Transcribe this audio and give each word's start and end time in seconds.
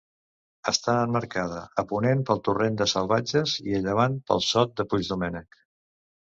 Està 0.69 0.95
emmarcada 1.01 1.59
a 1.83 1.83
ponent 1.91 2.25
pel 2.31 2.41
torrent 2.49 2.81
de 2.81 2.89
Salvatges 2.95 3.55
i 3.69 3.79
a 3.81 3.85
llevant 3.87 4.19
pel 4.33 4.45
Sot 4.51 4.77
de 4.83 4.91
Puigdomènec. 4.91 5.65